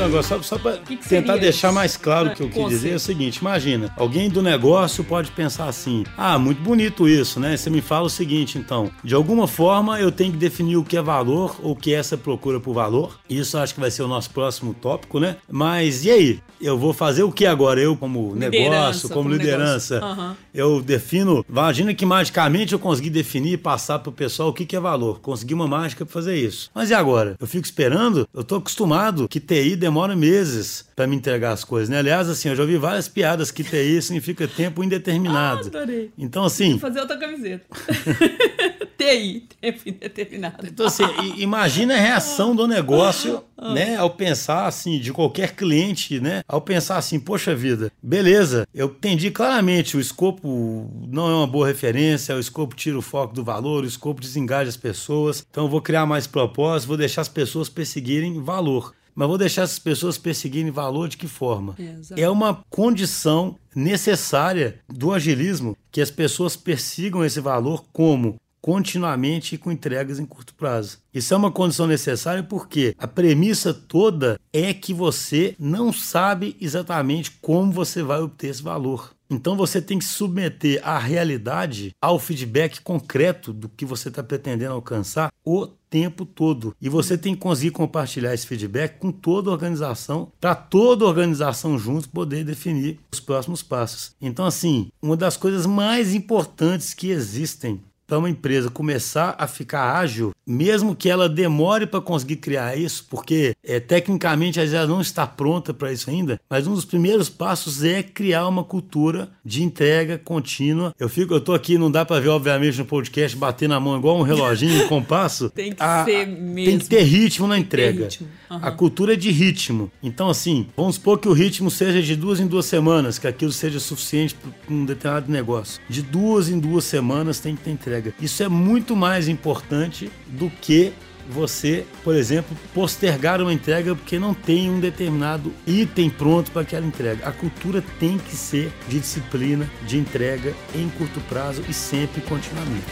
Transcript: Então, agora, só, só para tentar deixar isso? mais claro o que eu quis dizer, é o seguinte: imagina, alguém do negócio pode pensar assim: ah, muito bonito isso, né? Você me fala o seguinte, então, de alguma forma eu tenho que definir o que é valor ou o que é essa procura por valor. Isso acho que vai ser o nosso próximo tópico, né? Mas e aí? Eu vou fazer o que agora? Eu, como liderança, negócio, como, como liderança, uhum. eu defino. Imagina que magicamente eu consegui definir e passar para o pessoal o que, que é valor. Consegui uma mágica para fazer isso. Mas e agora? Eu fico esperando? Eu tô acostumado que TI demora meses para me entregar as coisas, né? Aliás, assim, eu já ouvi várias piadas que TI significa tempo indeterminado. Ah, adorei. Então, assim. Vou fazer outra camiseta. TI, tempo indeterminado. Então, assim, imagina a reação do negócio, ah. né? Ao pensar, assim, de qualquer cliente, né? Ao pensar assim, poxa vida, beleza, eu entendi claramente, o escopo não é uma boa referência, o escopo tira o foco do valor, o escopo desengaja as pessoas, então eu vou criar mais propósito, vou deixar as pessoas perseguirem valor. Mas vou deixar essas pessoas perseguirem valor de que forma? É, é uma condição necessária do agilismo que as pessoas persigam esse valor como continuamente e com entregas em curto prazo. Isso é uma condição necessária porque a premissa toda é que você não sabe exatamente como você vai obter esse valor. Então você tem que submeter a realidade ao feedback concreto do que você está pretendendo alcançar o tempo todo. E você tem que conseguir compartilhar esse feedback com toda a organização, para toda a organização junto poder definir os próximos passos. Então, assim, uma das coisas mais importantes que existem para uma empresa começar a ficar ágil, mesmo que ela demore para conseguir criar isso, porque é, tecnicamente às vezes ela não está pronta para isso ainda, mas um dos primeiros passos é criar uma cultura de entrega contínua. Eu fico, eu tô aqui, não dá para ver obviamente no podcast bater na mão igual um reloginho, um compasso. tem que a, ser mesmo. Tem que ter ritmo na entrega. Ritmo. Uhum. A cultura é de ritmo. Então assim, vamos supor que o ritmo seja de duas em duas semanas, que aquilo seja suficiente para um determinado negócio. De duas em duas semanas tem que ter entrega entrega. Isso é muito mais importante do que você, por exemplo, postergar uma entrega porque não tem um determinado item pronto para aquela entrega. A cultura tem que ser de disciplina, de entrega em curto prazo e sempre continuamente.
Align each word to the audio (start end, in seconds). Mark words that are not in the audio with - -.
Então, 0.00 0.08
agora, 0.08 0.22
só, 0.22 0.42
só 0.42 0.58
para 0.58 0.78
tentar 1.06 1.36
deixar 1.36 1.68
isso? 1.68 1.74
mais 1.74 1.94
claro 1.94 2.30
o 2.30 2.34
que 2.34 2.42
eu 2.42 2.48
quis 2.48 2.68
dizer, 2.70 2.92
é 2.92 2.94
o 2.94 3.00
seguinte: 3.00 3.36
imagina, 3.36 3.92
alguém 3.98 4.30
do 4.30 4.40
negócio 4.40 5.04
pode 5.04 5.30
pensar 5.30 5.66
assim: 5.68 6.04
ah, 6.16 6.38
muito 6.38 6.62
bonito 6.62 7.06
isso, 7.06 7.38
né? 7.38 7.54
Você 7.54 7.68
me 7.68 7.82
fala 7.82 8.06
o 8.06 8.10
seguinte, 8.10 8.56
então, 8.56 8.90
de 9.04 9.14
alguma 9.14 9.46
forma 9.46 10.00
eu 10.00 10.10
tenho 10.10 10.32
que 10.32 10.38
definir 10.38 10.76
o 10.76 10.84
que 10.84 10.96
é 10.96 11.02
valor 11.02 11.54
ou 11.62 11.72
o 11.72 11.76
que 11.76 11.92
é 11.92 11.98
essa 11.98 12.16
procura 12.16 12.58
por 12.58 12.72
valor. 12.72 13.20
Isso 13.28 13.58
acho 13.58 13.74
que 13.74 13.80
vai 13.80 13.90
ser 13.90 14.02
o 14.02 14.08
nosso 14.08 14.30
próximo 14.30 14.72
tópico, 14.72 15.20
né? 15.20 15.36
Mas 15.50 16.02
e 16.06 16.10
aí? 16.10 16.40
Eu 16.60 16.76
vou 16.76 16.92
fazer 16.92 17.22
o 17.22 17.32
que 17.32 17.46
agora? 17.46 17.80
Eu, 17.80 17.96
como 17.96 18.34
liderança, 18.34 18.70
negócio, 18.70 19.08
como, 19.08 19.22
como 19.22 19.34
liderança, 19.34 20.04
uhum. 20.04 20.34
eu 20.52 20.82
defino. 20.82 21.44
Imagina 21.48 21.94
que 21.94 22.04
magicamente 22.04 22.74
eu 22.74 22.78
consegui 22.78 23.08
definir 23.08 23.54
e 23.54 23.56
passar 23.56 23.98
para 23.98 24.10
o 24.10 24.12
pessoal 24.12 24.50
o 24.50 24.52
que, 24.52 24.66
que 24.66 24.76
é 24.76 24.80
valor. 24.80 25.20
Consegui 25.20 25.54
uma 25.54 25.66
mágica 25.66 26.04
para 26.04 26.12
fazer 26.12 26.36
isso. 26.36 26.70
Mas 26.74 26.90
e 26.90 26.94
agora? 26.94 27.34
Eu 27.40 27.46
fico 27.46 27.64
esperando? 27.64 28.28
Eu 28.34 28.44
tô 28.44 28.56
acostumado 28.56 29.26
que 29.26 29.40
TI 29.40 29.74
demora 29.74 29.89
meses 29.90 30.88
para 30.94 31.06
me 31.06 31.16
entregar 31.16 31.52
as 31.52 31.64
coisas, 31.64 31.88
né? 31.88 31.98
Aliás, 31.98 32.28
assim, 32.28 32.48
eu 32.48 32.56
já 32.56 32.62
ouvi 32.62 32.76
várias 32.76 33.08
piadas 33.08 33.50
que 33.50 33.64
TI 33.64 34.02
significa 34.02 34.46
tempo 34.46 34.84
indeterminado. 34.84 35.70
Ah, 35.70 35.82
adorei. 35.82 36.10
Então, 36.18 36.44
assim. 36.44 36.72
Vou 36.72 36.80
fazer 36.80 37.00
outra 37.00 37.16
camiseta. 37.16 37.64
TI, 39.00 39.48
tempo 39.60 39.88
indeterminado. 39.88 40.66
Então, 40.66 40.86
assim, 40.86 41.04
imagina 41.38 41.94
a 41.94 41.98
reação 41.98 42.54
do 42.54 42.66
negócio, 42.66 43.42
ah. 43.56 43.72
né? 43.72 43.96
Ao 43.96 44.10
pensar, 44.10 44.66
assim, 44.66 44.98
de 44.98 45.12
qualquer 45.12 45.54
cliente, 45.54 46.20
né? 46.20 46.42
Ao 46.46 46.60
pensar 46.60 46.98
assim, 46.98 47.18
poxa 47.18 47.54
vida, 47.54 47.90
beleza, 48.02 48.66
eu 48.74 48.88
entendi 48.88 49.30
claramente, 49.30 49.96
o 49.96 50.00
escopo 50.00 50.90
não 51.08 51.30
é 51.30 51.34
uma 51.34 51.46
boa 51.46 51.66
referência, 51.66 52.36
o 52.36 52.40
escopo 52.40 52.76
tira 52.76 52.98
o 52.98 53.02
foco 53.02 53.34
do 53.34 53.42
valor, 53.42 53.84
o 53.84 53.86
escopo 53.86 54.20
desengaja 54.20 54.68
as 54.68 54.76
pessoas, 54.76 55.46
então 55.50 55.64
eu 55.64 55.70
vou 55.70 55.80
criar 55.80 56.04
mais 56.04 56.26
propósito, 56.26 56.88
vou 56.88 56.96
deixar 56.96 57.22
as 57.22 57.28
pessoas 57.28 57.68
perseguirem 57.68 58.42
valor. 58.42 58.94
Mas 59.20 59.28
vou 59.28 59.36
deixar 59.36 59.64
essas 59.64 59.78
pessoas 59.78 60.16
perseguirem 60.16 60.70
valor 60.70 61.06
de 61.06 61.18
que 61.18 61.28
forma? 61.28 61.76
É, 62.16 62.22
é 62.22 62.30
uma 62.30 62.64
condição 62.70 63.54
necessária 63.76 64.80
do 64.88 65.12
agilismo 65.12 65.76
que 65.92 66.00
as 66.00 66.10
pessoas 66.10 66.56
persigam 66.56 67.22
esse 67.22 67.38
valor 67.38 67.84
como 67.92 68.36
continuamente 68.62 69.54
e 69.54 69.58
com 69.58 69.70
entregas 69.70 70.18
em 70.18 70.24
curto 70.24 70.54
prazo. 70.54 71.00
Isso 71.12 71.34
é 71.34 71.36
uma 71.36 71.52
condição 71.52 71.86
necessária 71.86 72.42
porque 72.42 72.94
a 72.96 73.06
premissa 73.06 73.74
toda 73.74 74.40
é 74.54 74.72
que 74.72 74.94
você 74.94 75.54
não 75.58 75.92
sabe 75.92 76.56
exatamente 76.58 77.32
como 77.42 77.72
você 77.72 78.02
vai 78.02 78.22
obter 78.22 78.46
esse 78.46 78.62
valor. 78.62 79.14
Então 79.30 79.54
você 79.54 79.80
tem 79.80 79.98
que 79.98 80.04
submeter 80.04 80.80
a 80.82 80.98
realidade 80.98 81.92
ao 82.02 82.18
feedback 82.18 82.80
concreto 82.80 83.52
do 83.52 83.68
que 83.68 83.84
você 83.84 84.08
está 84.08 84.24
pretendendo 84.24 84.72
alcançar 84.72 85.29
o 85.44 85.66
tempo 85.88 86.24
todo. 86.24 86.74
E 86.80 86.88
você 86.88 87.18
tem 87.18 87.34
que 87.34 87.40
conseguir 87.40 87.72
compartilhar 87.72 88.32
esse 88.32 88.46
feedback 88.46 88.98
com 88.98 89.10
toda 89.10 89.50
a 89.50 89.52
organização, 89.52 90.32
para 90.40 90.54
toda 90.54 91.04
a 91.04 91.08
organização 91.08 91.78
junto 91.78 92.08
poder 92.08 92.44
definir 92.44 93.00
os 93.12 93.18
próximos 93.18 93.62
passos. 93.62 94.14
Então, 94.20 94.46
assim, 94.46 94.90
uma 95.02 95.16
das 95.16 95.36
coisas 95.36 95.66
mais 95.66 96.14
importantes 96.14 96.94
que 96.94 97.10
existem 97.10 97.80
para 98.10 98.18
uma 98.18 98.28
empresa 98.28 98.68
começar 98.68 99.36
a 99.38 99.46
ficar 99.46 99.96
ágil, 99.96 100.32
mesmo 100.44 100.96
que 100.96 101.08
ela 101.08 101.28
demore 101.28 101.86
para 101.86 102.00
conseguir 102.00 102.36
criar 102.36 102.76
isso, 102.76 103.06
porque 103.08 103.54
é, 103.62 103.78
tecnicamente 103.78 104.58
às 104.58 104.64
vezes 104.64 104.74
ela 104.74 104.88
não 104.88 105.00
está 105.00 105.24
pronta 105.24 105.72
para 105.72 105.92
isso 105.92 106.10
ainda, 106.10 106.40
mas 106.50 106.66
um 106.66 106.74
dos 106.74 106.84
primeiros 106.84 107.28
passos 107.28 107.84
é 107.84 108.02
criar 108.02 108.48
uma 108.48 108.64
cultura 108.64 109.28
de 109.44 109.62
entrega 109.62 110.18
contínua. 110.18 110.92
Eu 110.98 111.08
fico, 111.08 111.32
eu 111.32 111.40
tô 111.40 111.54
aqui, 111.54 111.78
não 111.78 111.88
dá 111.88 112.04
para 112.04 112.20
ver 112.20 112.30
obviamente 112.30 112.78
no 112.78 112.84
podcast 112.84 113.36
bater 113.36 113.68
na 113.68 113.78
mão 113.78 113.96
igual 113.96 114.18
um 114.18 114.22
reloginho, 114.22 114.86
um 114.86 114.88
compasso. 114.90 115.48
tem 115.48 115.72
que 115.72 115.80
a, 115.80 116.04
ser 116.04 116.26
mesmo. 116.26 116.68
Tem 116.68 116.78
que 116.80 116.88
ter 116.88 117.02
ritmo 117.02 117.46
na 117.46 117.56
entrega. 117.56 118.04
Ritmo. 118.06 118.26
Uhum. 118.50 118.58
A 118.60 118.72
cultura 118.72 119.12
é 119.12 119.16
de 119.16 119.30
ritmo. 119.30 119.88
Então 120.02 120.28
assim, 120.28 120.66
vamos 120.76 120.96
supor 120.96 121.20
que 121.20 121.28
o 121.28 121.32
ritmo 121.32 121.70
seja 121.70 122.02
de 122.02 122.16
duas 122.16 122.40
em 122.40 122.48
duas 122.48 122.66
semanas, 122.66 123.20
que 123.20 123.28
aquilo 123.28 123.52
seja 123.52 123.78
suficiente 123.78 124.34
para 124.34 124.74
um 124.74 124.84
determinado 124.84 125.30
negócio. 125.30 125.80
De 125.88 126.02
duas 126.02 126.48
em 126.48 126.58
duas 126.58 126.82
semanas 126.82 127.38
tem 127.38 127.54
que 127.54 127.62
ter 127.62 127.70
entrega 127.70 127.99
entrega. 128.00 128.14
Isso 128.20 128.42
é 128.42 128.48
muito 128.48 128.96
mais 128.96 129.28
importante 129.28 130.10
do 130.26 130.50
que 130.50 130.92
você, 131.28 131.86
por 132.02 132.14
exemplo, 132.14 132.56
postergar 132.74 133.40
uma 133.40 133.52
entrega 133.52 133.94
porque 133.94 134.18
não 134.18 134.34
tem 134.34 134.68
um 134.68 134.80
determinado 134.80 135.52
item 135.66 136.10
pronto 136.10 136.50
para 136.50 136.62
aquela 136.62 136.84
entrega. 136.84 137.26
A 137.26 137.32
cultura 137.32 137.82
tem 138.00 138.18
que 138.18 138.34
ser 138.34 138.72
de 138.88 138.98
disciplina, 138.98 139.70
de 139.86 139.96
entrega 139.96 140.52
em 140.74 140.88
curto 140.88 141.20
prazo 141.28 141.62
e 141.68 141.72
sempre 141.72 142.20
continuamente. 142.22 142.86